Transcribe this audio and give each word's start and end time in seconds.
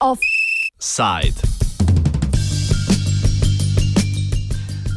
Offside. 0.00 1.54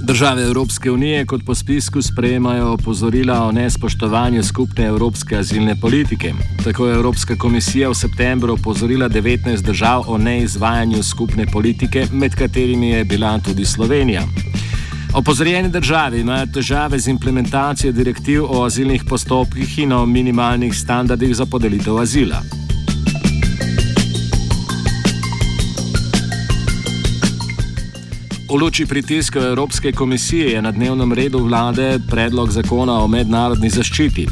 Države 0.02 0.44
Evropske 0.44 0.92
unije 0.92 1.26
kot 1.26 1.42
po 1.46 1.56
spisku 1.56 2.02
sprejemajo 2.02 2.74
opozorila 2.74 3.44
o 3.44 3.52
nespoštovanju 3.52 4.44
skupne 4.44 4.86
evropske 4.86 5.38
azilne 5.38 5.76
politike. 5.82 6.34
Tako 6.64 6.88
je 6.88 6.96
Evropska 6.96 7.36
komisija 7.36 7.90
v 7.90 7.96
septembru 7.96 8.54
opozorila 8.54 9.10
19 9.10 9.62
držav 9.62 10.04
o 10.08 10.18
neizvajanju 10.18 11.04
skupne 11.04 11.46
politike, 11.46 12.08
med 12.12 12.36
katerimi 12.36 12.90
je 12.90 13.06
bila 13.06 13.40
tudi 13.40 13.66
Slovenija. 13.66 14.22
Opozorjene 15.14 15.70
države 15.70 16.20
imajo 16.20 16.46
težave 16.46 17.00
z 17.00 17.08
implementacijo 17.08 17.92
direktiv 17.92 18.44
o 18.44 18.66
azilnih 18.66 19.04
postopkih 19.10 19.80
in 19.80 19.92
o 19.92 20.06
minimalnih 20.06 20.74
standardih 20.76 21.36
za 21.36 21.46
podelitev 21.46 21.98
azila. 21.98 22.42
V 28.50 28.56
luči 28.56 28.86
pritiska 28.86 29.40
Evropske 29.40 29.92
komisije 29.92 30.52
je 30.52 30.62
na 30.62 30.72
dnevnem 30.72 31.14
redu 31.14 31.40
vlade 31.40 32.00
predlog 32.10 32.52
zakona 32.52 32.94
o 33.04 33.08
mednarodni 33.08 33.70
zaščiti. 33.70 34.28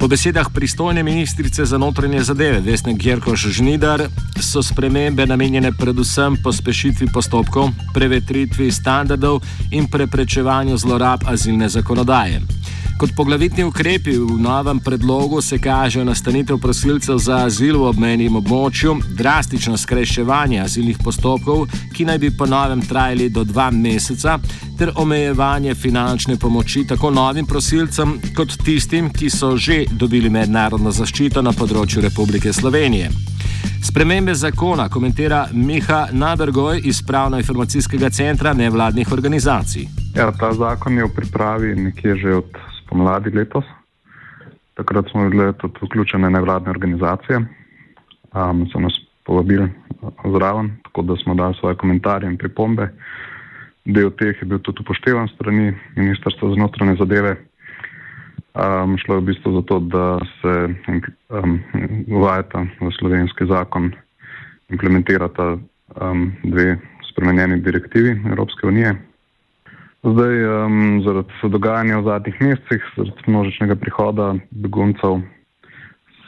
Po 0.00 0.08
besedah 0.08 0.50
pristojne 0.54 1.02
ministrice 1.02 1.64
za 1.64 1.78
notranje 1.78 2.20
zadeve 2.22 2.60
Vesne 2.60 2.94
Gjerkoš 2.94 3.46
Žnidar 3.46 4.02
so 4.40 4.62
spremembe 4.62 5.26
namenjene 5.26 5.72
predvsem 5.72 6.36
pospešitvi 6.44 7.08
postopkov, 7.12 7.70
prevetritvi 7.94 8.70
standardov 8.72 9.40
in 9.72 9.88
preprečevanju 9.88 10.76
zlorab 10.76 11.24
azilne 11.26 11.68
zakonodaje. 11.68 12.40
Kot 12.96 13.10
poglavitni 13.16 13.64
ukrepi 13.64 14.14
v 14.16 14.38
novem 14.40 14.78
predlogu 14.80 15.42
se 15.42 15.58
kaže 15.58 16.04
nastanitev 16.04 16.56
prosilcev 16.58 17.18
za 17.18 17.42
azil 17.44 17.76
v 17.76 17.90
obmejnem 17.90 18.36
območju, 18.40 18.94
drastično 19.18 19.76
skrajševanje 19.76 20.62
azilnih 20.62 20.96
postopkov, 21.04 21.66
ki 21.92 22.06
naj 22.08 22.18
bi 22.18 22.30
po 22.32 22.46
novem 22.48 22.80
trajali 22.80 23.28
do 23.28 23.44
dva 23.44 23.68
meseca, 23.70 24.38
ter 24.78 24.94
omejevanje 24.96 25.74
finančne 25.74 26.38
pomoči 26.40 26.86
tako 26.88 27.10
novim 27.10 27.46
prosilcem 27.46 28.14
kot 28.36 28.56
tistim, 28.64 29.10
ki 29.12 29.28
so 29.30 29.56
že 29.56 29.84
dobili 29.92 30.30
mednarodno 30.32 30.90
zaščito 30.90 31.42
na 31.42 31.52
področju 31.52 32.00
Republike 32.00 32.52
Slovenije. 32.52 33.10
Spremembe 33.84 34.34
zakona 34.34 34.88
komentira 34.88 35.42
Miha 35.52 36.06
Nabergoj 36.12 36.80
iz 36.84 37.02
Pravno-informacijskega 37.04 38.10
centra 38.10 38.54
nevladnih 38.56 39.12
organizacij. 39.12 39.84
Ja, 40.16 40.32
ta 40.32 40.54
zakon 40.56 40.96
je 40.96 41.04
v 41.04 41.12
pripravi 41.12 41.74
nekje 41.76 42.16
že 42.16 42.34
od 42.40 42.58
spomladi 42.86 43.30
letos. 43.34 43.64
Takrat 44.74 45.10
smo 45.10 45.28
bili 45.30 45.52
tudi 45.58 45.78
vključene 45.82 46.30
nevladne 46.30 46.70
organizacije, 46.70 47.38
um, 48.34 48.66
so 48.72 48.80
nas 48.80 48.92
povabili 49.24 49.68
zraven, 50.24 50.70
tako 50.84 51.02
da 51.02 51.16
smo 51.16 51.34
dali 51.34 51.54
svoje 51.60 51.76
komentarje 51.76 52.30
in 52.30 52.38
pripombe. 52.38 52.88
Del 53.84 54.10
teh 54.10 54.42
je 54.42 54.46
bil 54.46 54.58
tudi 54.58 54.82
upoštevan 54.82 55.28
strani 55.28 55.74
Ministrstva 55.96 56.50
za 56.50 56.56
notranje 56.56 56.96
zadeve. 56.98 57.36
Um, 58.56 58.96
šlo 58.98 59.14
je 59.14 59.20
v 59.20 59.24
bistvu 59.24 59.52
za 59.52 59.62
to, 59.62 59.78
da 59.80 60.18
se 60.40 60.74
um, 61.28 61.60
uvajata 62.08 62.66
v 62.80 62.90
slovenski 62.98 63.46
zakon, 63.46 63.92
implementirata 64.68 65.56
um, 66.00 66.32
dve 66.44 66.78
spremenjeni 67.10 67.60
direktivi 67.60 68.20
Evropske 68.30 68.66
unije. 68.66 68.94
Zdaj, 70.04 70.64
um, 70.66 71.02
zaradi 71.02 71.48
dogajanja 71.48 71.98
v 71.98 72.04
zadnjih 72.04 72.40
mesecih, 72.40 72.82
zaradi 72.96 73.22
množičnega 73.26 73.74
prihoda 73.80 74.34
beguncev, 74.50 75.22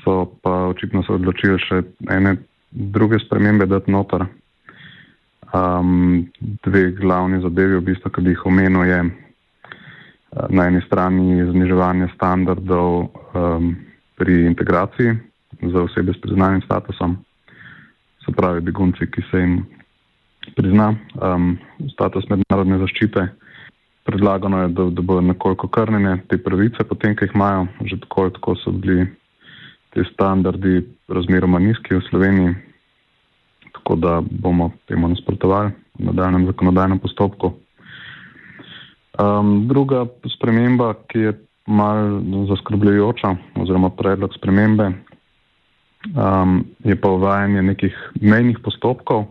so 0.03 0.25
pa 0.43 0.73
očitno 0.73 1.03
se 1.03 1.13
odločili 1.13 1.61
še 1.61 1.83
ene 2.11 2.37
druge 2.71 3.21
spremembe 3.21 3.67
dati 3.67 3.93
noter. 3.93 4.25
Um, 5.53 6.29
dve 6.65 6.91
glavni 6.97 7.41
zadevi, 7.41 7.79
v 7.79 7.87
bistvu, 7.93 8.13
ki 8.13 8.25
bi 8.25 8.35
jih 8.35 8.47
omenil, 8.47 8.85
je 8.85 9.01
na 10.53 10.67
eni 10.69 10.81
strani 10.85 11.41
zniževanje 11.53 12.11
standardov 12.15 13.09
um, 13.33 13.73
pri 14.21 14.45
integraciji 14.47 15.17
za 15.73 15.83
osebe 15.83 16.13
s 16.13 16.21
priznanim 16.21 16.61
statusom, 16.63 17.17
se 18.25 18.33
pravi 18.37 18.61
begunci, 18.61 19.09
ki 19.11 19.25
se 19.31 19.41
jim 19.41 19.61
prizna 20.57 20.95
um, 21.23 21.57
status 21.93 22.29
mednarodne 22.29 22.79
zaščite 22.85 23.29
predlagano 24.09 24.63
je, 24.63 24.69
da, 24.69 24.85
da 24.85 25.03
bodo 25.03 25.21
nekoliko 25.21 25.69
krnjene 25.69 26.23
te 26.29 26.39
pravice, 26.41 26.85
potem, 26.89 27.13
ki 27.17 27.27
jih 27.27 27.35
imajo, 27.37 27.67
že 27.85 27.99
tako 28.01 28.23
ali 28.23 28.33
tako 28.33 28.55
so 28.57 28.73
bili 28.73 29.05
ti 29.93 30.05
standardi 30.13 30.81
razmeroma 31.13 31.61
nizki 31.61 31.95
v 31.95 32.01
Sloveniji, 32.09 32.55
tako 33.77 33.97
da 34.01 34.21
bomo 34.31 34.71
temu 34.89 35.11
nasprotovali 35.13 35.75
v 35.99 36.07
nadaljem 36.09 36.47
zakonodajnem 36.49 37.03
postopku. 37.05 37.53
Um, 39.19 39.69
druga 39.69 40.07
sprememba, 40.37 40.95
ki 41.13 41.27
je 41.27 41.35
mal 41.67 42.23
zaskrbljujoča, 42.49 43.35
oziroma 43.61 43.91
predlog 43.91 44.33
spremembe, 44.39 44.89
um, 46.15 46.63
je 46.85 46.97
pa 46.97 47.13
uvajanje 47.13 47.63
nekih 47.63 48.01
mejnih 48.21 48.65
postopkov, 48.65 49.27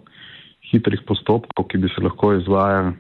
hitrih 0.69 1.01
postopkov, 1.07 1.65
ki 1.71 1.81
bi 1.81 1.89
se 1.95 2.03
lahko 2.03 2.35
izvajali 2.37 2.93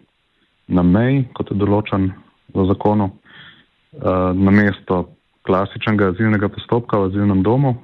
na 0.67 0.83
meji, 0.83 1.25
kot 1.33 1.51
je 1.51 1.57
določen 1.57 2.11
v 2.55 2.65
zakonu, 2.67 3.11
uh, 3.11 4.31
na 4.35 4.51
mesto 4.51 5.05
klasičnega 5.47 6.11
azilnega 6.11 6.49
postopka 6.51 6.99
v 6.99 7.09
azilnem 7.11 7.43
domu. 7.43 7.77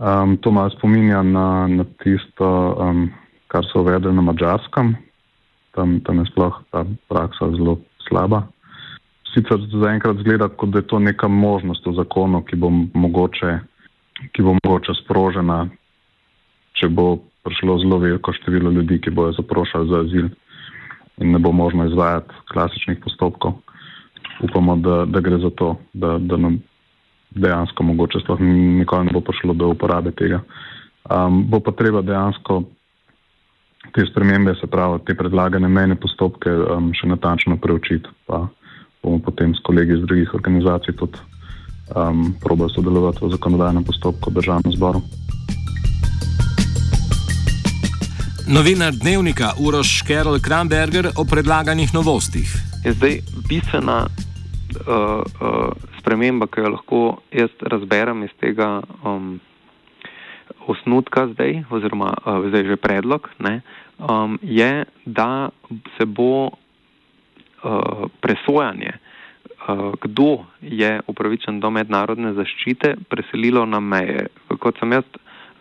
Um, 0.00 0.36
to 0.40 0.52
malo 0.52 0.72
spominja 0.72 1.22
na, 1.22 1.68
na 1.68 1.84
tisto, 2.00 2.76
um, 2.76 3.08
kar 3.52 3.64
so 3.68 3.84
uvedli 3.84 4.12
na 4.12 4.24
mačarskem. 4.24 4.96
Tam, 5.76 6.00
tam 6.04 6.20
je 6.20 6.28
sploh 6.32 6.56
ta 6.72 6.84
praksa 7.08 7.52
zelo 7.56 7.78
slaba. 8.08 8.46
Sicer 9.30 9.60
zaenkrat 9.70 10.18
zgleda, 10.24 10.48
kot 10.48 10.72
da 10.74 10.80
je 10.80 10.88
to 10.90 10.98
neka 10.98 11.28
možnost 11.28 11.86
v 11.86 11.94
zakonu, 12.00 12.42
ki 12.42 12.56
bo 12.56 12.72
mogoče, 12.72 13.60
ki 14.32 14.42
bo 14.42 14.56
mogoče 14.58 14.96
sprožena, 15.04 15.68
če 16.80 16.88
bo 16.88 17.20
prišlo 17.46 17.78
zelo 17.84 18.00
veliko 18.02 18.32
število 18.34 18.72
ljudi, 18.72 18.98
ki 19.04 19.12
bojo 19.14 19.36
zaprošali 19.38 19.88
za 19.88 20.00
azil 20.04 20.28
in 21.20 21.32
ne 21.32 21.38
bo 21.38 21.52
možno 21.52 21.86
izvajati 21.86 22.34
klasičnih 22.52 22.98
postopkov. 23.04 23.52
Upamo, 24.40 24.76
da, 24.76 25.04
da 25.04 25.20
gre 25.20 25.38
za 25.38 25.50
to, 25.50 25.76
da, 25.92 26.18
da 26.18 26.36
nam 26.36 26.62
dejansko 27.30 27.82
mogoče 27.82 28.20
sploh 28.24 28.40
nikoli 28.40 29.06
ne 29.06 29.12
bo 29.12 29.20
prišlo 29.20 29.54
do 29.54 29.68
uporabe 29.68 30.10
tega. 30.10 30.40
Um, 31.10 31.44
bo 31.48 31.60
pa 31.60 31.72
treba 31.72 32.02
dejansko 32.02 32.62
te 33.92 34.04
spremembe, 34.06 34.54
se 34.60 34.66
pravi 34.66 34.98
te 35.06 35.14
predlagane 35.14 35.68
mejne 35.68 35.96
postopke, 35.96 36.50
um, 36.50 36.92
še 36.94 37.08
natančno 37.08 37.56
preučiti. 37.56 38.08
Pa 38.26 38.46
bomo 39.02 39.18
potem 39.24 39.54
s 39.54 39.62
kolegi 39.64 39.96
iz 39.96 40.04
drugih 40.04 40.34
organizacij 40.34 40.96
tudi 40.96 41.18
um, 41.96 42.34
probali 42.40 42.72
sodelovati 42.74 43.24
v 43.24 43.32
zakonodajnem 43.36 43.84
postopku 43.84 44.30
v 44.30 44.40
državnem 44.40 44.72
zboru. 44.76 45.02
Novinar 48.50 48.90
dnevnika 48.92 49.54
Uroš 49.62 50.02
Kerl 50.02 50.34
Kramberger 50.42 51.06
o 51.14 51.22
predlaganih 51.22 51.94
novostih. 51.94 52.50
Je 52.84 52.90
zdaj 52.92 53.20
bistvena 53.46 53.98
uh, 54.10 54.10
uh, 54.90 55.70
sprememba, 56.00 56.48
ki 56.50 56.64
jo 56.64 56.72
lahko 56.74 57.00
jaz 57.30 57.54
razberem 57.62 58.24
iz 58.26 58.34
tega 58.42 58.82
um, 59.06 59.38
osnutka 60.66 61.28
zdaj, 61.30 61.62
oziroma 61.70 62.10
uh, 62.10 62.42
zdaj 62.50 62.66
že 62.72 62.80
predlog, 62.82 63.30
ne, 63.38 63.60
um, 64.02 64.34
je, 64.42 64.82
da 65.06 65.54
se 65.94 66.06
bo 66.06 66.50
uh, 66.50 66.52
presojanje, 68.18 68.98
uh, 68.98 69.94
kdo 70.02 70.42
je 70.58 70.96
upravičen 71.06 71.62
do 71.62 71.70
mednarodne 71.70 72.34
zaščite, 72.34 72.96
preselilo 73.06 73.62
na 73.62 73.78
meje. 73.78 74.26
Kot 74.58 74.82
sem 74.82 74.98
jaz 74.98 75.06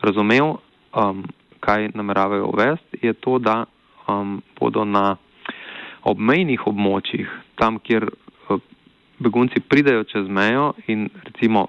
razumel, 0.02 0.58
um, 0.98 1.22
kaj 1.60 1.90
nameravajo 1.94 2.50
uvesti, 2.54 3.00
je 3.02 3.14
to, 3.14 3.40
da 3.40 3.66
um, 4.08 4.42
bodo 4.60 4.86
na 4.86 5.16
obmejnih 6.04 6.68
območjih, 6.68 7.30
tam, 7.60 7.80
kjer 7.84 8.08
uh, 8.10 8.60
begunci 9.20 9.60
pridejo 9.60 10.04
čez 10.08 10.28
mejo 10.28 10.74
in 10.88 11.10
recimo 11.26 11.68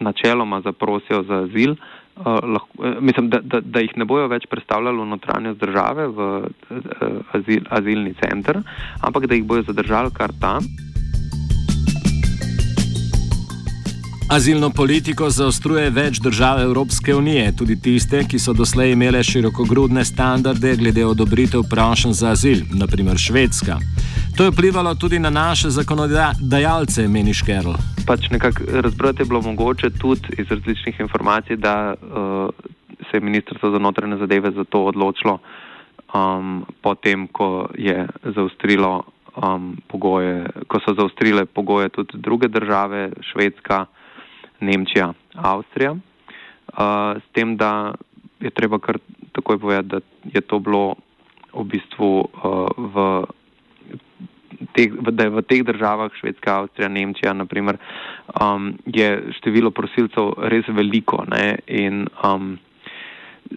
načeloma 0.00 0.60
zaprosijo 0.60 1.22
za 1.22 1.44
azil, 1.46 1.76
uh, 2.16 2.38
lahko, 2.42 2.86
eh, 2.86 2.96
mislim, 3.00 3.30
da, 3.30 3.38
da, 3.40 3.60
da 3.60 3.80
jih 3.80 3.94
ne 3.96 4.04
bojo 4.04 4.26
več 4.28 4.48
predstavljali 4.50 4.98
v 4.98 5.10
notranjost 5.12 5.60
države, 5.60 6.08
v 6.08 6.32
uh, 6.40 7.36
azil, 7.38 7.62
azilni 7.70 8.14
center, 8.22 8.60
ampak 9.02 9.26
da 9.30 9.38
jih 9.38 9.46
bojo 9.46 9.62
zadržali 9.70 10.10
kar 10.14 10.34
tam. 10.40 10.66
Azilno 14.34 14.66
politiko 14.74 15.28
zaostruje 15.30 15.90
več 15.94 16.18
držav 16.18 16.58
Evropske 16.64 17.14
unije, 17.14 17.52
tudi 17.58 17.76
tiste, 17.78 18.24
ki 18.26 18.40
so 18.42 18.50
doslej 18.56 18.90
imele 18.96 19.20
širokogrudne 19.22 20.02
standarde 20.04 20.72
glede 20.80 21.04
odobritev 21.06 21.62
prošen 21.70 22.16
za 22.18 22.32
azil, 22.32 22.64
naprimer 22.74 23.20
Švedska. 23.26 23.78
To 24.34 24.48
je 24.48 24.50
vplivalo 24.50 24.96
tudi 24.98 25.22
na 25.22 25.30
naše 25.30 25.70
zakonodajalce, 25.70 27.06
meni 27.06 27.34
Škerl. 27.34 27.78
Pač 28.08 28.26
nekako 28.34 28.66
razbrati 28.82 29.22
je 29.22 29.30
bilo 29.30 29.44
mogoče 29.46 29.94
tudi 30.02 30.34
iz 30.42 30.50
različnih 30.50 31.00
informacij, 31.06 31.56
da 31.56 31.94
uh, 31.94 32.50
se 33.06 33.16
je 33.16 33.26
Ministrstvo 33.30 33.70
za 33.70 33.78
notranje 33.78 34.18
zadeve 34.18 34.50
za 34.50 34.64
to 34.64 34.82
odločilo, 34.90 35.38
um, 36.10 36.64
potem 36.82 37.28
ko 37.30 37.68
je 37.78 38.08
zaustrilo 38.34 39.04
um, 39.36 39.76
pogoje, 39.86 40.48
ko 40.66 40.82
so 40.82 40.98
zaustrile 40.98 41.46
pogoje 41.46 41.88
tudi 41.88 42.18
druge 42.18 42.48
države, 42.48 43.12
Švedska, 43.30 43.86
Nemčija, 44.64 45.12
Avstrija. 45.34 45.94
Uh, 45.94 47.20
s 47.20 47.26
tem, 47.36 47.56
da 47.60 47.94
je 48.40 48.50
treba 48.50 48.80
kar 48.82 48.98
takoj 49.36 49.60
povedati, 49.60 49.88
da 49.88 50.00
je 50.34 50.40
to 50.40 50.58
bilo 50.58 50.96
v 51.54 51.64
bistvu 51.70 52.10
uh, 52.24 52.66
v 52.76 53.06
teh, 54.74 54.90
da 55.10 55.28
je 55.28 55.30
v 55.30 55.42
teh 55.46 55.62
državah, 55.66 56.12
Švedska, 56.18 56.58
Avstrija, 56.64 56.88
Nemčija, 56.88 57.34
naprimer, 57.36 57.78
um, 58.40 58.74
je 58.86 59.34
število 59.38 59.70
prosilcev 59.70 60.34
res 60.50 60.68
veliko. 60.68 61.22
Ne, 61.30 61.58
in, 61.66 62.06
um, 62.24 62.56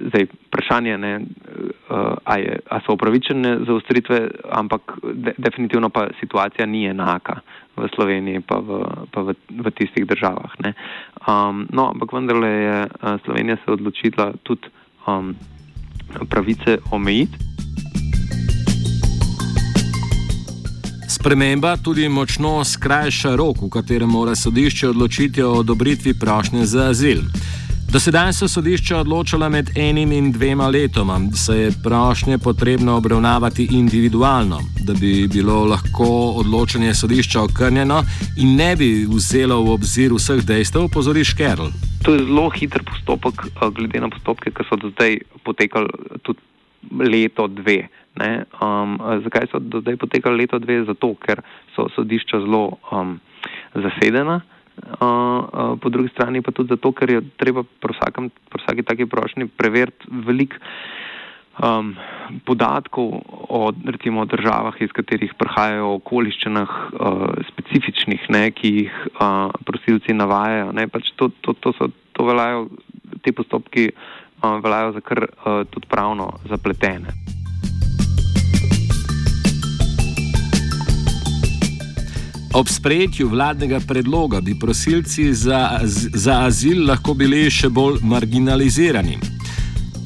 zdaj, 0.01 0.27
vprašanje 0.47 0.89
je, 0.89 1.19
uh, 1.19 1.95
a, 2.25 2.35
a 2.69 2.79
so 2.85 2.93
upravičene 2.93 3.57
za 3.67 3.73
ustritve, 3.73 4.29
ampak 4.49 4.81
de, 5.13 5.33
definitivno 5.37 5.89
pa 5.89 6.07
situacija 6.19 6.65
ni 6.65 6.85
enaka 6.85 7.39
v 7.77 7.89
Sloveniji 7.95 8.41
pa 8.41 8.57
v, 8.57 8.81
pa 9.13 9.21
v, 9.21 9.35
v 9.49 9.71
tistih 9.77 10.05
državah. 10.05 10.57
Um, 11.27 11.67
no, 11.69 11.91
ampak 11.93 12.13
vendarle 12.13 12.49
je 12.49 12.77
uh, 12.85 13.21
Slovenija 13.25 13.57
se 13.65 13.71
odločila 13.71 14.33
tudi 14.43 14.69
um, 15.07 15.35
pravice 16.29 16.77
omejiti. 16.91 17.37
Sprememba 21.09 21.77
tudi 21.77 22.09
močno 22.09 22.63
skrajša 22.63 23.35
rok, 23.35 23.61
v 23.61 23.69
katerem 23.69 24.09
mora 24.09 24.35
sodišče 24.35 24.89
odločiti 24.89 25.41
o 25.41 25.59
odobritvi 25.59 26.13
prošnje 26.19 26.65
za 26.65 26.89
azil. 26.89 27.21
Do 27.93 27.99
sedaj 27.99 28.33
so 28.33 28.47
sodišča 28.51 28.97
odločala 28.99 29.47
med 29.49 29.69
enim 29.75 30.11
in 30.11 30.31
dvema 30.31 30.67
letoma, 30.67 31.19
saj 31.33 31.59
je 31.59 31.69
prošnje 31.83 32.37
potrebno 32.37 32.97
obravnavati 32.97 33.67
individualno, 33.71 34.59
da 34.87 34.93
bi 34.93 35.27
bilo 35.33 35.63
lahko 35.65 36.07
odločanje 36.41 36.93
sodišča 36.93 37.43
okrnjeno 37.43 38.01
in 38.37 38.55
ne 38.55 38.75
bi 38.75 38.89
vzelo 39.09 39.61
v 39.63 39.71
obzir 39.77 40.11
vseh 40.13 40.43
dejstev, 40.43 40.89
opozori 40.89 41.23
Škerl. 41.23 41.71
To 42.03 42.13
je 42.13 42.25
zelo 42.25 42.49
hiter 42.49 42.83
postopek, 42.83 43.47
glede 43.79 44.03
na 44.03 44.09
postopke, 44.09 44.51
ki 44.51 44.67
so 44.67 44.75
do 44.75 44.91
zdaj 44.91 45.17
potekali 45.47 46.19
tudi 46.27 46.43
leto, 46.91 47.47
dve. 47.47 47.87
Um, 48.19 48.99
zakaj 49.23 49.47
so 49.51 49.63
do 49.63 49.79
zdaj 49.79 49.95
potekali 49.95 50.43
leto, 50.43 50.59
dve? 50.59 50.83
Zato, 50.83 51.15
ker 51.23 51.39
so 51.75 51.87
sodišča 51.95 52.43
zelo 52.43 52.67
um, 52.91 53.19
zasedena. 53.73 54.41
Uh, 54.77 55.01
uh, 55.01 55.73
po 55.81 55.89
drugi 55.89 56.13
strani 56.13 56.41
pa 56.45 56.53
tudi 56.53 56.69
zato, 56.69 56.91
ker 56.93 57.09
je 57.09 57.21
treba 57.41 57.63
pri 57.65 57.97
vsaki 57.97 58.83
taki 58.85 59.09
prošnji 59.09 59.49
preveriti 59.49 60.05
veliko 60.05 60.61
um, 61.63 61.95
podatkov 62.45 63.21
o 63.49 63.71
recimo, 63.85 64.25
državah, 64.25 64.75
iz 64.81 64.93
katerih 64.93 65.33
prihajajo 65.37 65.95
okoliščinah 65.97 66.69
uh, 66.69 67.25
specifičnih, 67.49 68.29
ne, 68.29 68.43
ki 68.51 68.73
jih 68.81 68.93
uh, 69.17 69.49
prosilci 69.65 70.13
navajajo. 70.13 70.73
Pač 70.93 71.11
to, 71.17 71.31
to, 71.41 71.57
to, 71.61 71.73
so, 71.79 71.89
to 72.13 72.29
veljajo, 72.29 72.67
te 73.25 73.33
postopki 73.33 73.89
uh, 73.89 74.57
veljajo 74.63 74.97
za 74.99 75.01
kar 75.01 75.25
uh, 75.25 75.65
tudi 75.73 75.89
pravno 75.89 76.31
zapletene. 76.49 77.17
Ob 82.57 82.67
sprejetju 82.69 83.27
vladnega 83.27 83.79
predloga 83.87 84.41
bi 84.41 84.59
prosilci 84.59 85.33
za, 85.33 85.79
za 86.13 86.39
azil 86.45 86.87
lahko 86.87 87.13
bili 87.13 87.43
še 87.53 87.69
bolj 87.69 87.99
marginalizirani. 88.01 89.17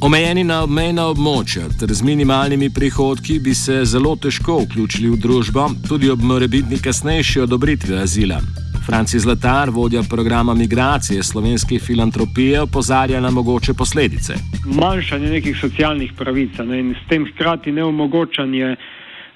Omejeni 0.04 0.44
na 0.44 0.58
obmejna 0.66 1.06
območja 1.14 1.70
ter 1.80 1.94
z 1.96 2.04
minimalnimi 2.04 2.68
prihodki 2.76 3.40
bi 3.40 3.56
se 3.56 3.86
zelo 3.86 4.18
težko 4.20 4.58
vključili 4.66 5.14
v 5.14 5.22
družbo, 5.24 5.70
tudi 5.88 6.12
ob 6.12 6.28
morebitni 6.28 6.82
kasnejši 6.84 7.46
odobritvi 7.48 7.96
azila. 8.04 8.42
Franci 8.86 9.20
Zlatar, 9.24 9.72
vodja 9.72 10.04
programa 10.04 10.54
migracije 10.54 11.24
slovenske 11.24 11.80
filantropije, 11.80 12.66
opozarja 12.68 13.22
na 13.22 13.32
mogoče 13.32 13.74
posledice. 13.74 14.36
Manjšanje 14.66 15.38
nekih 15.38 15.56
socialnih 15.62 16.12
pravic 16.18 16.60
ne, 16.66 16.80
in 16.80 16.96
s 17.00 17.08
tem 17.08 17.32
hkrati 17.32 17.72
neomogočanje 17.72 18.76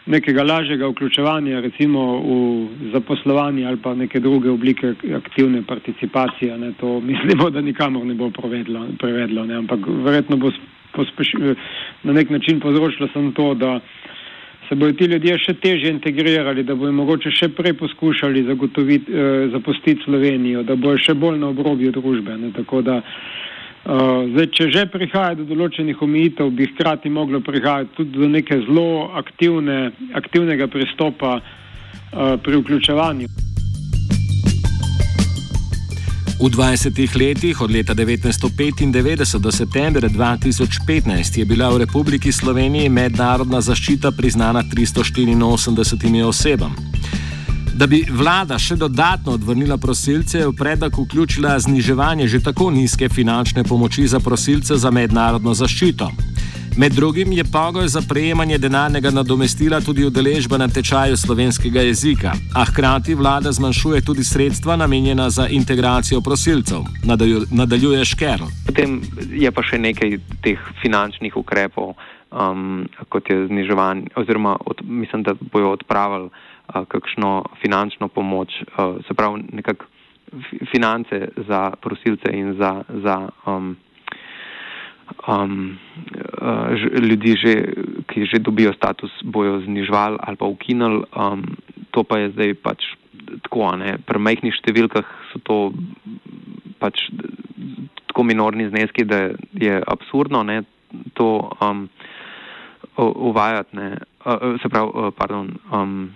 nekega 0.06 0.44
lažjega 0.44 0.88
vključevanja, 0.88 1.60
recimo 1.60 2.02
v 2.20 2.92
zaposlovanje 2.94 3.66
ali 3.66 3.78
pa 3.78 3.96
neke 3.96 4.20
druge 4.20 4.50
oblike 4.50 4.94
aktivne 5.16 5.62
participacije. 5.68 6.58
Ne, 6.58 6.74
to 6.80 7.00
mislimo, 7.10 7.50
da 7.50 7.62
nikamor 7.62 8.06
ne 8.06 8.14
bo 8.14 8.30
prevedlo, 8.30 8.88
prevedlo 9.00 9.46
ne, 9.46 9.56
ampak 9.56 9.80
verjetno 9.88 10.38
bo 10.38 10.52
na 12.04 12.14
nek 12.14 12.30
način 12.30 12.60
povzročilo 12.60 13.10
samo 13.14 13.32
to, 13.32 13.54
da 13.54 13.80
se 14.70 14.76
bodo 14.76 14.94
ti 14.94 15.06
ljudje 15.06 15.38
še 15.38 15.54
teže 15.54 15.90
integrirali, 15.92 16.64
da 16.64 16.76
bodo 16.76 16.92
mogoče 16.92 17.32
še 17.32 17.50
prej 17.50 17.74
poskušali 17.74 18.46
zagotoviti, 18.48 19.12
eh, 19.12 19.50
zapustiti 19.52 20.02
Slovenijo, 20.04 20.64
da 20.64 20.76
bojo 20.76 20.98
še 20.98 21.14
bolj 21.14 21.40
na 21.40 21.48
obrobju 21.48 21.92
družbe. 21.92 22.38
Ne, 22.38 22.52
tako 22.56 22.82
da 22.82 23.02
Uh, 23.86 24.26
zdaj, 24.34 24.48
če 24.50 24.66
že 24.74 24.84
prihaja 24.90 25.36
do 25.38 25.44
določenih 25.46 26.00
omejitev, 26.02 26.50
bi 26.58 26.66
hkrati 26.72 27.10
moglo 27.14 27.38
prihajati 27.46 27.94
tudi 27.94 28.18
do 28.18 28.26
neke 28.26 28.58
zelo 28.66 29.12
aktivne, 29.14 29.92
aktivnega 30.18 30.66
pristopa 30.74 31.36
uh, 31.38 32.34
pri 32.42 32.64
vključevanju. 32.64 33.30
V 36.36 36.50
20 36.50 36.98
letih, 37.16 37.62
od 37.62 37.72
leta 37.72 37.94
1995 37.94 39.38
do 39.40 39.52
septembra 39.54 40.10
2015, 40.10 41.38
je 41.38 41.46
bila 41.46 41.70
v 41.70 41.86
Republiki 41.86 42.34
Sloveniji 42.34 42.90
mednarodna 42.90 43.62
zaščita 43.62 44.12
priznana 44.18 44.66
384 44.66 46.26
osebam. 46.26 46.74
Da 47.76 47.88
bi 47.92 48.06
vlada 48.08 48.56
še 48.56 48.78
dodatno 48.80 49.34
odvrnila 49.36 49.76
prosilce, 49.78 50.38
je 50.40 50.48
v 50.48 50.54
predlog 50.56 50.96
vključila 50.96 51.58
zniževanje 51.60 52.28
že 52.32 52.40
tako 52.40 52.70
nizke 52.72 53.10
finančne 53.10 53.64
pomoči 53.68 54.08
za 54.08 54.20
prosilce 54.24 54.78
za 54.80 54.92
mednarodno 54.92 55.54
zaščito. 55.54 56.08
Med 56.80 56.96
drugim 56.96 57.32
je 57.36 57.44
pogoj 57.44 57.88
za 57.88 58.00
prejemanje 58.08 58.58
denarnega 58.64 59.12
nadomestila 59.12 59.82
tudi 59.82 60.06
udeležba 60.08 60.58
na 60.58 60.68
tečaju 60.68 61.18
slovenskega 61.18 61.84
jezika, 61.90 62.32
a 62.56 62.64
hkrati 62.72 63.16
vlada 63.16 63.52
zmanjšuje 63.52 64.02
tudi 64.08 64.24
sredstva 64.24 64.76
namenjena 64.80 65.30
za 65.30 65.48
integracijo 65.48 66.22
prosilcev, 66.22 66.88
nadaljuje 67.52 68.06
Škerl. 68.06 68.48
Potem 68.72 69.02
je 69.32 69.52
pa 69.52 69.64
še 69.64 69.84
nekaj 69.84 70.20
teh 70.48 70.60
finančnih 70.80 71.36
ukrepov, 71.36 71.96
um, 72.32 72.88
kot 73.12 73.30
je 73.30 73.48
zniževanje, 73.48 74.16
oziroma 74.16 74.56
od, 74.64 74.84
mislim, 74.84 75.28
da 75.28 75.36
bojo 75.52 75.76
odpravili 75.76 76.32
kakšno 76.68 77.46
finančno 77.62 78.08
pomoč, 78.08 78.54
se 79.08 79.14
pravi 79.14 79.44
nekak 79.52 79.86
finance 80.72 81.28
za 81.48 81.72
prosilce 81.82 82.32
in 82.34 82.54
za, 82.60 82.84
za 82.90 83.30
um, 83.46 83.76
um, 85.28 85.78
ljudi, 87.02 87.36
že, 87.38 87.54
ki 88.08 88.26
že 88.26 88.40
dobijo 88.40 88.74
status, 88.74 89.12
bojo 89.24 89.62
znižvali 89.62 90.18
ali 90.20 90.36
pa 90.36 90.46
ukinili. 90.46 91.04
Um, 91.16 91.58
to 91.92 92.04
pa 92.04 92.20
je 92.20 92.32
zdaj 92.32 92.54
pač 92.54 92.84
tako, 93.44 93.76
ne. 93.78 93.98
pri 94.06 94.20
majhnih 94.20 94.54
številkah 94.54 95.06
so 95.32 95.40
to 95.46 95.58
pač 96.80 97.08
tako 98.12 98.24
minorni 98.24 98.68
zneski, 98.70 99.06
da 99.08 99.32
je 99.54 99.80
absurdno 99.80 100.44
ne, 100.44 100.64
to 101.14 101.50
um, 101.62 101.88
uvajati. 102.98 103.76
Ne. 103.76 103.90
Uh, 104.26 104.60
se 104.62 104.70
pravi, 104.70 104.92
uh, 104.92 105.12
pardon. 105.16 105.56
Um, 105.72 106.14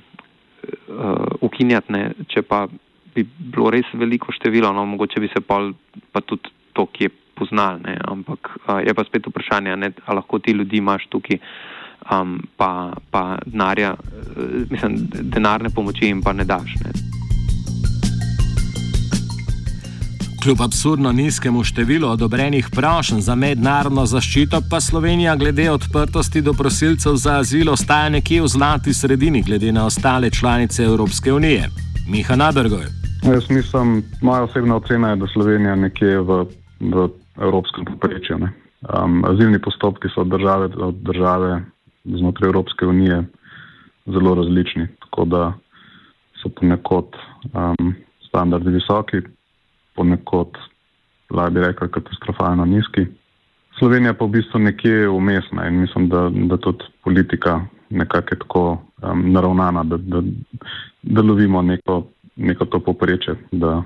uh, 0.89 1.25
ukinjati, 1.45 1.93
ne? 1.93 2.03
če 2.27 2.43
pa 2.43 2.65
bi 3.15 3.25
bilo 3.25 3.71
res 3.73 3.89
veliko 3.93 4.33
število, 4.35 4.71
no, 4.73 4.85
mogoče 4.85 5.21
bi 5.21 5.31
se 5.33 5.41
pa, 5.41 5.61
pa 6.13 6.21
tudi 6.21 6.51
to, 6.73 6.85
ki 6.93 7.07
je 7.07 7.15
poznal, 7.39 7.81
ne? 7.85 7.97
ampak 8.11 8.51
uh, 8.65 8.79
je 8.85 8.93
pa 8.93 9.05
spet 9.07 9.27
vprašanje, 9.29 9.75
ali 9.75 10.19
lahko 10.19 10.39
ti 10.39 10.55
ljudi 10.55 10.81
imaš 10.81 11.07
tukaj, 11.13 11.39
um, 12.11 12.39
pa, 12.57 12.93
pa 13.11 13.23
denarja, 13.45 13.95
uh, 13.95 14.59
mislim, 14.71 14.99
denarne 15.35 15.73
pomoči 15.75 16.09
jim 16.09 16.23
pa 16.25 16.33
ne 16.33 16.47
daš. 16.47 16.75
Ne? 16.83 16.93
Kljub 20.39 20.61
absurdno 20.63 21.11
nizkemu 21.11 21.65
številu 21.67 22.07
odobrenih 22.13 22.69
prošenj 22.71 23.19
za 23.25 23.33
mednarodno 23.35 24.05
zaščito, 24.07 24.61
pa 24.71 24.79
Slovenija 24.79 25.33
glede 25.35 25.65
odprtosti 25.67 26.39
do 26.41 26.53
prosilcev 26.55 27.17
za 27.19 27.33
azil 27.41 27.67
ostaja 27.73 28.07
nekje 28.13 28.45
v 28.45 28.47
zlati 28.47 28.93
sredini, 28.95 29.41
glede 29.43 29.73
na 29.75 29.83
ostale 29.89 30.29
članice 30.31 30.85
Evropske 30.85 31.33
unije. 31.33 31.67
Miha 32.07 32.37
Nabergoj. 32.39 32.85
Jaz 33.27 33.49
mislim, 33.49 33.99
moja 34.21 34.45
osebna 34.47 34.77
ocena 34.79 35.09
je, 35.09 35.17
da 35.19 35.27
Slovenija 35.33 35.75
nekje 35.75 36.21
v, 36.23 36.37
v 36.79 37.09
evropskem 37.35 37.85
poprečju. 37.85 38.37
Um, 38.39 39.25
azilni 39.27 39.59
postopki 39.59 40.07
so 40.13 40.21
od 40.23 40.31
države 40.31 40.69
do 40.71 40.91
države 40.91 41.65
znotraj 42.05 42.47
Evropske 42.47 42.85
unije 42.85 43.25
zelo 44.05 44.35
različni. 44.39 44.87
Tako 45.03 45.25
da 45.25 45.51
so 46.39 46.49
ponekod 46.49 47.11
um, 47.51 47.91
standardi 48.29 48.71
visoki, 48.77 49.19
ponekod, 49.99 50.55
lahko 51.29 51.55
bi 51.55 51.65
rekel, 51.65 51.91
katastrofalno 51.91 52.65
nizki. 52.65 53.05
Slovenija 53.79 54.15
pa 54.15 54.25
v 54.25 54.39
bistvu 54.39 54.59
nekje 54.63 55.09
umestna 55.11 55.67
in 55.67 55.83
mislim, 55.83 56.09
da, 56.09 56.29
da 56.31 56.57
tudi 56.57 56.87
politika 57.03 57.59
nekako 57.89 58.27
je 58.31 58.39
tako 58.39 58.63
um, 59.01 59.31
naravnana, 59.31 59.83
da, 59.83 59.97
da, 59.97 60.21
da 61.01 61.21
lovimo 61.21 61.61
neko, 61.61 62.03
neko 62.35 62.65
to 62.65 62.79
poprečje, 62.79 63.35
da, 63.51 63.83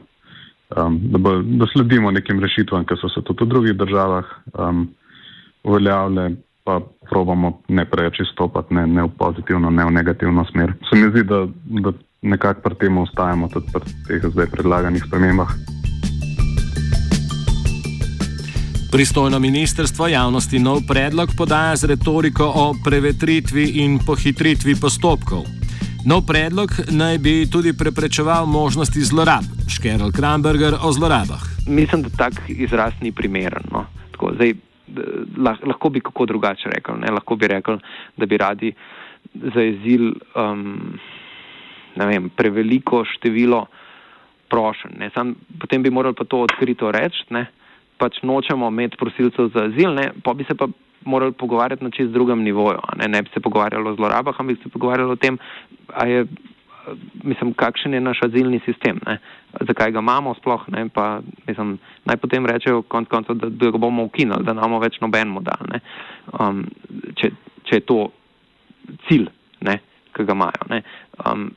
um, 0.78 1.00
da, 1.04 1.18
bo, 1.18 1.42
da 1.42 1.68
sledimo 1.74 2.12
nekim 2.12 2.40
rešitvam, 2.40 2.86
ki 2.86 3.00
so 3.02 3.10
se 3.10 3.22
tudi 3.24 3.46
v 3.46 3.48
drugih 3.48 3.78
državah 3.78 4.26
um, 4.54 4.88
uveljavljale, 5.64 6.32
pa 6.64 6.80
probamo 7.10 7.62
ne 7.68 7.86
preveč 7.86 8.20
izstopati, 8.20 8.74
ne, 8.74 8.88
ne 8.88 9.04
v 9.04 9.12
pozitivno, 9.20 9.70
ne 9.70 9.86
v 9.86 9.92
negativno 9.92 10.46
smer. 10.52 10.74
Se 10.90 11.00
mi 11.00 11.12
zdi, 11.12 11.24
da, 11.24 11.46
da 11.66 11.94
nekako 12.22 12.62
pri 12.62 12.76
tem 12.76 12.98
ostajamo 12.98 13.48
tudi 13.54 13.72
pri 13.74 13.96
teh 14.08 14.30
zdaj 14.32 14.52
predlaganih 14.52 15.04
spremembah. 15.08 15.52
Pristojno 18.94 19.40
ministrstvo 19.40 20.08
javnosti 20.08 20.60
nov 20.60 20.78
predlog 20.88 21.30
podaja 21.38 21.76
z 21.76 21.88
retoriko 21.90 22.46
o 22.46 22.66
prevetritvi 22.86 23.64
in 23.82 23.98
pohitritvi 23.98 24.76
postopkov. 24.82 25.42
Nov 26.06 26.22
predlog 26.30 26.70
naj 26.94 27.18
bi 27.18 27.34
tudi 27.50 27.74
preprečeval 27.74 28.46
možnosti 28.46 29.02
zlorab. 29.02 29.50
Škerl 29.66 30.14
Kramberger 30.14 30.78
o 30.78 30.92
zlorabah. 30.94 31.42
Mislim, 31.68 32.06
da 32.06 32.10
tak 32.18 32.34
izraz 32.48 32.94
ni 33.02 33.10
primeren. 33.12 33.66
No. 33.72 33.86
Tako, 34.12 34.32
zdaj, 34.38 34.54
lahko 35.66 35.90
bi 35.90 36.00
kako 36.00 36.26
drugače 36.26 36.70
rekel. 36.70 37.02
Ne? 37.02 37.10
Lahko 37.18 37.36
bi 37.36 37.50
rekel, 37.50 37.82
da 38.18 38.26
bi 38.30 38.38
radi 38.38 38.74
zaezili 39.34 40.14
um, 40.38 41.00
vem, 41.96 42.30
preveliko 42.30 43.02
število 43.10 43.66
prošenj. 44.54 45.10
Potem 45.60 45.82
bi 45.82 45.90
morali 45.90 46.14
pa 46.14 46.30
to 46.30 46.46
odkrito 46.46 46.92
reči 46.92 47.26
pač 48.04 48.20
nočemo 48.28 48.68
imeti 48.68 49.00
prosilcev 49.00 49.54
za 49.56 49.70
azil, 49.70 49.94
ne, 49.96 50.10
pa 50.24 50.34
bi 50.36 50.44
se 50.44 50.56
pa 50.60 50.68
morali 51.06 51.32
pogovarjati 51.32 51.84
na 51.84 51.92
čist 51.92 52.12
drugem 52.12 52.44
nivoju. 52.44 52.82
Ne, 53.00 53.08
ne 53.08 53.22
bi 53.24 53.30
se 53.34 53.40
pogovarjali 53.40 53.90
o 53.90 53.96
zlorabah, 53.96 54.40
ampak 54.40 54.58
bi 54.58 54.64
se 54.64 54.70
pogovarjali 54.70 55.12
o 55.12 55.16
tem, 55.16 55.38
je, 56.08 56.26
mislim, 57.24 57.54
kakšen 57.54 57.94
je 57.94 58.02
naš 58.04 58.20
azilni 58.28 58.60
sistem, 58.66 59.00
ne, 59.08 59.18
zakaj 59.68 59.92
ga 59.96 60.04
imamo 60.04 60.36
sploh. 60.40 60.68
Ne, 60.76 60.88
pa, 60.90 61.22
mislim, 61.48 61.78
naj 62.06 62.20
potem 62.20 62.46
rečejo, 62.46 62.84
konc 62.92 63.08
koncev, 63.12 63.40
da, 63.40 63.50
da 63.50 63.72
ga 63.72 63.80
bomo 63.80 64.08
ukinili, 64.10 64.44
da 64.44 64.56
imamo 64.56 64.82
več 64.84 65.00
noben 65.04 65.32
model, 65.32 65.68
ne, 65.72 65.80
um, 66.40 66.64
če, 67.20 67.32
če 67.70 67.80
je 67.80 67.88
to 67.88 68.00
cilj, 69.08 69.30
ne, 69.64 69.80
ki 70.16 70.28
ga 70.28 70.36
imajo. 70.36 70.82
Um, 71.24 71.52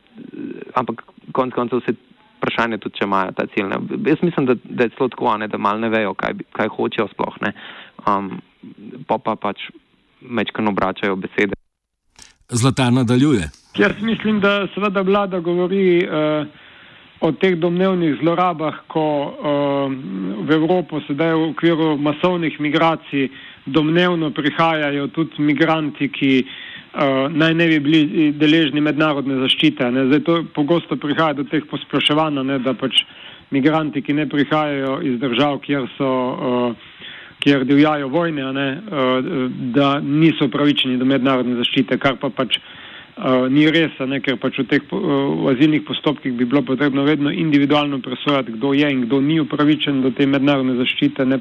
ampak 0.79 1.03
konc 1.35 1.55
koncev 1.55 1.83
se 1.87 1.97
vprašanje 2.56 2.78
tudi, 2.78 2.98
če 2.98 3.04
imajo 3.04 3.32
ta 3.36 3.46
cilj. 3.52 3.68
Ne. 3.68 3.78
Jaz 4.10 4.22
mislim, 4.22 4.46
da, 4.46 4.54
da 4.64 4.84
je 4.84 4.90
celo 4.96 5.08
tako, 5.08 5.36
ne, 5.38 5.48
da 5.48 5.58
mal 5.58 5.80
ne 5.80 5.88
vejo, 5.88 6.14
kaj, 6.14 6.34
kaj 6.52 6.68
hočejo 6.68 7.08
sploh. 7.12 7.36
Um, 8.06 8.40
pa 9.06 9.18
pa 9.18 9.36
pač 9.36 9.68
mečkano 10.20 10.70
obračajo 10.70 11.16
besede. 11.16 11.54
Zlatar 12.48 12.92
nadaljuje. 12.92 13.50
Jaz 13.76 14.00
mislim, 14.00 14.40
da 14.40 14.66
seveda 14.75 15.02
vlada 15.02 15.40
govori 15.40 16.06
uh, 16.06 16.46
o 17.20 17.32
teh 17.32 17.56
domnevnih 17.58 18.16
zlorabah, 18.20 18.86
ko 18.88 19.04
uh, 19.26 19.92
v 20.46 20.54
Evropo 20.54 21.00
sedaj 21.08 21.34
v 21.34 21.50
okviru 21.50 21.96
masovnih 21.98 22.60
migracij 22.60 23.28
domnevno 23.66 24.30
prihajajo 24.30 25.08
tudi 25.08 25.42
migranti, 25.42 26.08
ki 26.08 26.32
uh, 26.44 26.65
uh, 26.97 27.29
naj 27.33 27.55
ne 27.55 27.69
bi 27.69 27.79
bili 27.85 28.33
deležni 28.33 28.81
mednarodne 28.81 29.38
zaščite. 29.45 29.91
Ne. 29.93 30.09
Zdaj 30.11 30.25
to 30.26 30.41
pogosto 30.57 30.97
prihaja 30.97 31.37
do 31.38 31.45
teh 31.45 31.65
posploševanj, 31.71 32.43
da 32.65 32.75
pač 32.75 33.05
migranti, 33.55 34.03
ki 34.03 34.17
ne 34.17 34.26
prihajajo 34.29 35.00
iz 35.07 35.21
držav, 35.21 35.61
kjer 35.67 35.88
so. 35.99 36.12
Uh, 36.35 36.93
kjer 37.47 37.65
divjajo 37.69 38.09
vojne, 38.09 38.53
ne, 38.53 38.69
da 39.76 40.00
niso 40.00 40.49
upravičeni 40.49 40.97
do 40.99 41.05
mednarodne 41.05 41.59
zaščite, 41.61 41.99
kar 42.03 42.17
pa 42.19 42.31
pač 42.33 42.57
uh, 42.59 43.47
ni 43.53 43.69
res, 43.71 43.95
ne, 44.09 44.21
ker 44.25 44.38
pač 44.43 44.59
v 44.62 44.67
teh 44.71 44.95
uh, 44.97 45.45
azilnih 45.53 45.85
postopkih 45.87 46.35
bi 46.35 46.49
bilo 46.49 46.65
potrebno 46.67 47.05
vedno 47.07 47.31
individualno 47.31 48.00
presojati, 48.03 48.57
kdo 48.57 48.73
je 48.75 48.91
in 48.91 49.05
kdo 49.07 49.21
ni 49.21 49.38
upravičen 49.41 50.03
do 50.03 50.11
te 50.11 50.26
mednarodne 50.26 50.79
zaščite. 50.81 51.29
Ne. 51.29 51.41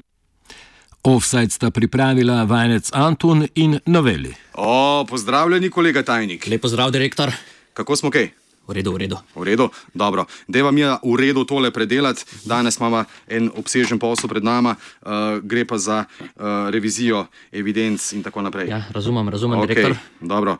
Offside 1.05 1.49
sta 1.49 1.69
pripravila 1.71 2.43
vajenec 2.43 2.89
Antun 2.93 3.47
in 3.55 3.79
noveli. 3.85 4.33
O, 4.53 5.05
pozdravljeni, 5.09 5.69
kolega 5.69 6.01
tajnik. 6.03 6.47
Lep 6.47 6.61
pozdrav, 6.61 6.89
direktor. 6.91 7.29
Kako 7.73 7.95
smo 7.95 8.09
kaj? 8.09 8.31
V 8.67 8.73
redu, 8.73 8.93
v 8.95 9.03
redu. 9.03 9.19
V 9.35 9.45
redu, 9.45 9.67
dobro. 9.93 10.25
Deva 10.47 10.71
mi 10.71 10.81
je 10.81 10.95
v 11.03 11.19
redu 11.19 11.43
tole 11.45 11.69
predelati. 11.71 12.25
Danes 12.45 12.79
imamo 12.81 13.03
en 13.27 13.51
obsežen 13.53 14.01
posel 14.01 14.33
pred 14.33 14.43
nama, 14.43 14.73
uh, 14.73 15.37
gre 15.45 15.67
pa 15.69 15.77
za 15.77 15.99
uh, 16.09 16.73
revizijo 16.73 17.27
evidenc 17.51 18.01
in 18.17 18.25
tako 18.25 18.41
naprej. 18.41 18.73
Ja, 18.73 18.81
razumem, 18.89 19.29
razumem, 19.29 19.61
okay, 19.61 19.67
direktor. 19.67 19.97
Dobro. 20.19 20.57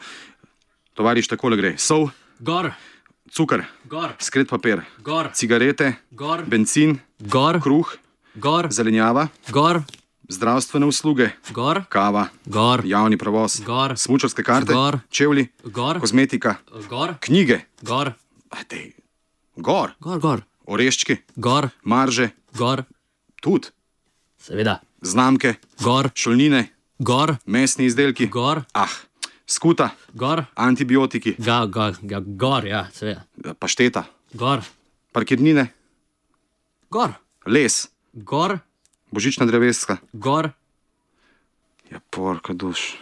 Tovariš, 0.94 1.34
takole 1.34 1.58
gre. 1.58 1.74
Sol. 1.78 2.12
Gor. 2.40 2.70
Cukor. 3.34 3.66
Gor. 3.90 4.14
Skret 4.22 4.50
papir. 4.50 4.86
Gor. 5.02 5.34
Cigarete. 5.34 5.96
Gor. 6.12 6.46
Benzin. 6.46 7.00
Gor. 7.18 7.58
Kruh. 7.66 7.98
Gor. 8.36 8.70
Zelenjava. 8.70 9.32
Gor 9.50 9.82
zdravstvene 10.29 10.86
usluge, 10.86 11.29
Gor. 11.51 11.84
kava, 11.89 12.27
Gor. 12.46 12.82
javni 12.86 13.17
prevoz, 13.17 13.62
smučarske 13.96 14.44
karte, 14.44 14.74
Gor. 14.74 15.00
čevlji, 15.10 15.48
Gor. 15.63 16.00
kozmetika, 16.00 16.55
Gor. 16.89 17.13
knjige, 17.20 17.60
Gor. 17.82 18.12
Dej. 18.70 18.94
Gor. 19.55 19.91
Gor, 20.00 20.20
gor. 20.20 20.41
oreščki, 20.65 21.17
Gor. 21.36 21.70
marže, 21.84 22.29
Gor. 22.58 22.84
tudi, 23.41 23.67
seveda, 24.39 24.79
znamke, 25.01 25.53
Gor. 25.82 26.10
šolnine, 26.15 26.70
Gor. 27.00 27.36
mesni 27.46 27.86
izdelki, 27.86 28.27
Gor. 28.27 28.63
ah, 28.74 28.89
skuta, 29.48 29.89
Gor. 30.13 30.46
antibiotiki, 30.55 31.36
ga, 31.38 31.65
ga, 31.65 31.94
ga, 32.01 32.20
gor, 32.25 32.65
ja, 32.65 32.88
seveda. 32.94 33.24
pašteta, 33.60 34.05
Gor. 34.34 34.62
parkirnine, 35.12 35.67
Gor. 36.89 37.13
les, 37.46 37.88
Gor. 38.13 38.60
Božična 39.12 39.45
dreveska. 39.45 39.97
Gor. 40.13 40.50
Ja, 41.91 42.00
porka 42.09 42.53
duš. 42.53 42.97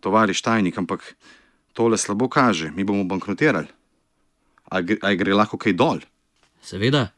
Tovariš 0.00 0.42
tajnik, 0.42 0.78
ampak 0.78 1.16
tole 1.72 1.98
slabo 1.98 2.28
kaže, 2.28 2.70
mi 2.70 2.84
bomo 2.84 3.04
bankrotirali. 3.04 3.68
A, 4.70 4.80
a 4.80 5.14
gre 5.14 5.34
lahko 5.34 5.58
kaj 5.58 5.76
dol? 5.76 6.00
Seveda, 6.62 7.12